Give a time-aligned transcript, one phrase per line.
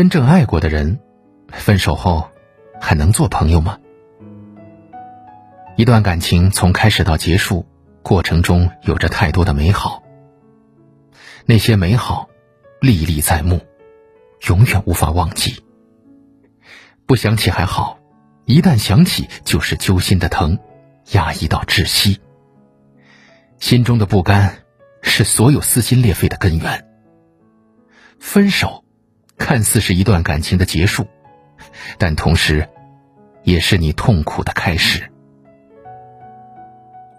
[0.00, 0.98] 真正爱过的人，
[1.52, 2.30] 分手后
[2.80, 3.78] 还能做朋友吗？
[5.76, 7.66] 一段感情从开始到结束，
[8.02, 10.02] 过程中有着太多的美好。
[11.44, 12.30] 那些美好，
[12.80, 13.60] 历历在目，
[14.48, 15.62] 永远无法忘记。
[17.04, 17.98] 不想起还好，
[18.46, 20.58] 一旦想起，就是揪心的疼，
[21.12, 22.18] 压抑到窒息。
[23.58, 24.62] 心中的不甘，
[25.02, 26.88] 是所有撕心裂肺的根源。
[28.18, 28.79] 分手，
[29.40, 31.08] 看似是一段感情的结束，
[31.98, 32.68] 但同时，
[33.42, 35.10] 也是你痛苦的开始。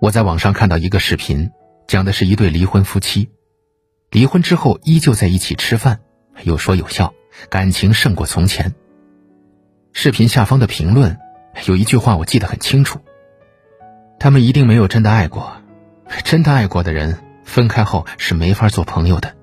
[0.00, 1.50] 我在网上看到一个视频，
[1.86, 3.30] 讲的是一对离婚夫妻，
[4.10, 6.00] 离婚之后依旧在一起吃饭，
[6.42, 7.14] 有说有笑，
[7.48, 8.74] 感情胜过从前。
[9.92, 11.18] 视频下方的评论
[11.66, 12.98] 有一句话我记得很清楚：
[14.18, 15.52] 他们一定没有真的爱过，
[16.24, 19.37] 真的爱过的人分开后是没法做朋友的。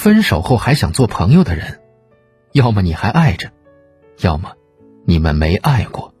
[0.00, 1.82] 分手后还想做朋友的人，
[2.52, 3.52] 要么你还爱着，
[4.20, 4.54] 要么
[5.04, 6.14] 你们没爱过。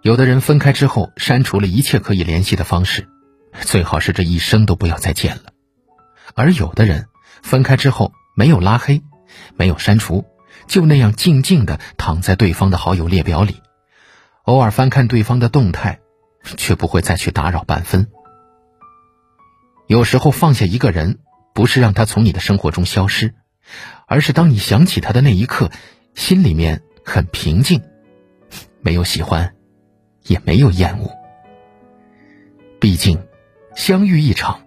[0.00, 3.10] 有的人分开之后删除了一切可以联系的方式，
[3.60, 5.52] 最好是这一生都不要再见了；
[6.34, 7.08] 而有的人
[7.42, 9.02] 分开之后没有拉黑，
[9.56, 10.24] 没有删除，
[10.66, 13.56] 就那样静静的躺在对方的好友列表里，
[14.44, 16.00] 偶尔翻看对方的动态，
[16.56, 18.08] 却不会再去打扰半分。
[19.88, 21.18] 有时候放下一个人。
[21.52, 23.34] 不是让他从你的生活中消失，
[24.06, 25.70] 而是当你想起他的那一刻，
[26.14, 27.82] 心里面很平静，
[28.80, 29.54] 没有喜欢，
[30.24, 31.10] 也没有厌恶。
[32.80, 33.26] 毕竟，
[33.76, 34.62] 相遇一场，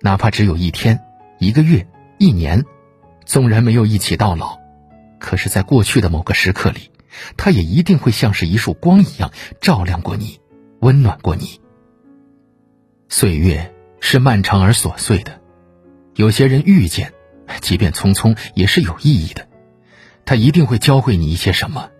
[0.00, 1.00] 哪怕只有一天、
[1.38, 1.86] 一个月、
[2.18, 2.64] 一年，
[3.24, 4.58] 纵然没有一起到老，
[5.18, 6.90] 可是，在过去的某个时刻里，
[7.36, 10.40] 他也一定会像是一束光一样照亮过你，
[10.80, 11.60] 温暖过你。
[13.08, 15.37] 岁月是漫长而琐碎的。
[16.18, 17.12] 有些人遇见，
[17.60, 19.46] 即便匆匆，也是有意义的。
[20.24, 21.90] 他一定会教会你一些什么，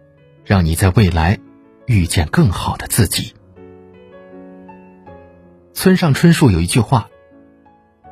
[0.44, 1.38] 让你在未来
[1.86, 3.34] 遇见更好的自己。
[5.72, 7.10] 村上春树有一句话：“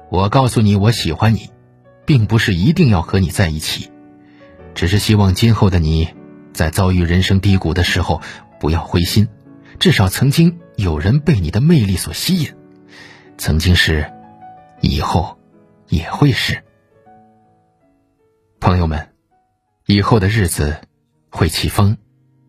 [0.08, 1.50] 我告诉你，我喜欢你，
[2.04, 3.90] 并不是一定要和你在一起，
[4.76, 6.10] 只是希望今后的你，
[6.52, 8.22] 在遭遇人生低谷的时候
[8.60, 9.26] 不要灰心，
[9.80, 12.54] 至少曾经有人被你的魅力所吸引，
[13.38, 14.08] 曾经是，
[14.80, 15.36] 以后。”
[15.88, 16.62] 也会是，
[18.60, 19.08] 朋友们，
[19.86, 20.76] 以后的日子
[21.30, 21.96] 会起风，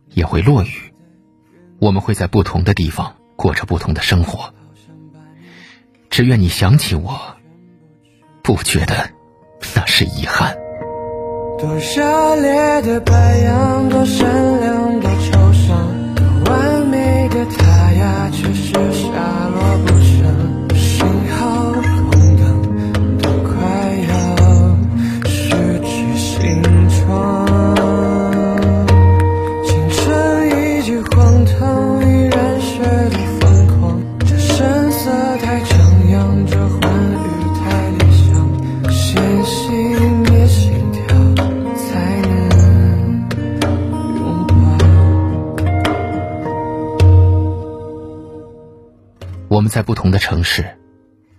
[0.10, 0.94] 也会落雨，
[1.80, 4.54] 我们会在不同的地方过着不同的生活。
[6.10, 7.38] 只愿你想起我，
[8.42, 9.12] 不觉得
[9.76, 10.58] 那是遗憾。
[11.60, 14.87] 多热烈的白羊，多善良
[49.50, 50.78] 我们在不同的城市，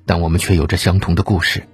[0.06, 1.68] 但我们却有着相同的故事。